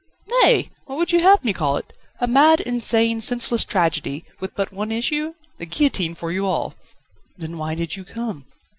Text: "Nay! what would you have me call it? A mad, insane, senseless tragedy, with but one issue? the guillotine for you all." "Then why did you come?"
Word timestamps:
"Nay! 0.41 0.71
what 0.85 0.97
would 0.97 1.11
you 1.11 1.19
have 1.19 1.43
me 1.43 1.53
call 1.53 1.77
it? 1.77 1.93
A 2.19 2.25
mad, 2.25 2.59
insane, 2.59 3.21
senseless 3.21 3.63
tragedy, 3.63 4.25
with 4.39 4.55
but 4.55 4.73
one 4.73 4.91
issue? 4.91 5.35
the 5.59 5.67
guillotine 5.67 6.15
for 6.15 6.31
you 6.31 6.47
all." 6.47 6.73
"Then 7.37 7.59
why 7.59 7.75
did 7.75 7.95
you 7.95 8.03
come?" 8.03 8.47